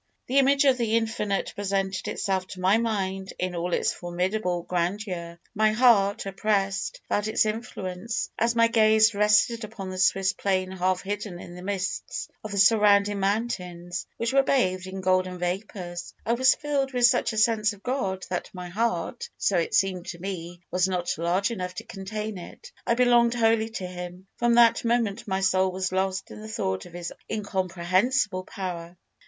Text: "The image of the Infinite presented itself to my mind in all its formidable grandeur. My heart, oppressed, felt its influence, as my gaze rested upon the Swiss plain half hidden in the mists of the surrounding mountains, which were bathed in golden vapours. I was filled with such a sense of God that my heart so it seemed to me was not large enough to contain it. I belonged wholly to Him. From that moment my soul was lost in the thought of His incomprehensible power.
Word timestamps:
"The 0.25 0.39
image 0.39 0.65
of 0.65 0.79
the 0.79 0.97
Infinite 0.97 1.53
presented 1.55 2.07
itself 2.07 2.47
to 2.47 2.59
my 2.59 2.79
mind 2.79 3.33
in 3.37 3.53
all 3.55 3.71
its 3.71 3.93
formidable 3.93 4.63
grandeur. 4.63 5.39
My 5.53 5.73
heart, 5.73 6.25
oppressed, 6.25 6.99
felt 7.07 7.27
its 7.27 7.45
influence, 7.45 8.31
as 8.35 8.55
my 8.55 8.67
gaze 8.67 9.13
rested 9.13 9.63
upon 9.63 9.91
the 9.91 9.99
Swiss 9.99 10.33
plain 10.33 10.71
half 10.71 11.03
hidden 11.03 11.39
in 11.39 11.53
the 11.53 11.61
mists 11.61 12.29
of 12.43 12.49
the 12.51 12.57
surrounding 12.57 13.19
mountains, 13.19 14.07
which 14.17 14.33
were 14.33 14.41
bathed 14.41 14.87
in 14.87 15.01
golden 15.01 15.37
vapours. 15.37 16.15
I 16.25 16.33
was 16.33 16.55
filled 16.55 16.93
with 16.93 17.05
such 17.05 17.31
a 17.31 17.37
sense 17.37 17.71
of 17.71 17.83
God 17.83 18.25
that 18.31 18.49
my 18.55 18.69
heart 18.69 19.29
so 19.37 19.59
it 19.59 19.75
seemed 19.75 20.07
to 20.07 20.19
me 20.19 20.61
was 20.71 20.87
not 20.87 21.15
large 21.19 21.51
enough 21.51 21.75
to 21.75 21.83
contain 21.83 22.39
it. 22.39 22.71
I 22.87 22.95
belonged 22.95 23.35
wholly 23.35 23.69
to 23.69 23.85
Him. 23.85 24.25
From 24.37 24.55
that 24.55 24.83
moment 24.83 25.27
my 25.27 25.41
soul 25.41 25.71
was 25.71 25.91
lost 25.91 26.31
in 26.31 26.41
the 26.41 26.47
thought 26.49 26.87
of 26.87 26.93
His 26.93 27.13
incomprehensible 27.29 28.45
power. 28.45 28.97